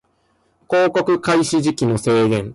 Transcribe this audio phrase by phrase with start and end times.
[0.67, 2.49] 広告の開始時期の制限